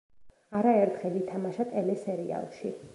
[0.61, 2.77] არაერთხელ ითამაშა ტელესერიალში.